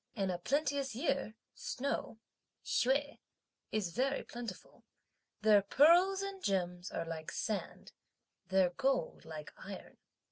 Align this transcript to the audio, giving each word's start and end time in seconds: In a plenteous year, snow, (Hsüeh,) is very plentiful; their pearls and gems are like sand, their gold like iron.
In 0.15 0.31
a 0.31 0.39
plenteous 0.39 0.95
year, 0.95 1.35
snow, 1.53 2.17
(Hsüeh,) 2.65 3.19
is 3.71 3.91
very 3.91 4.23
plentiful; 4.23 4.83
their 5.43 5.61
pearls 5.61 6.23
and 6.23 6.43
gems 6.43 6.89
are 6.89 7.05
like 7.05 7.31
sand, 7.31 7.91
their 8.47 8.71
gold 8.71 9.25
like 9.25 9.53
iron. 9.57 9.97